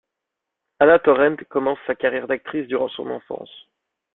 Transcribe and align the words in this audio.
Ana 0.79 0.97
Torrent 0.97 1.35
commence 1.47 1.77
sa 1.85 1.93
carrière 1.93 2.25
d'actrice 2.27 2.67
durant 2.67 2.89
son 2.89 3.07
enfance. 3.11 3.51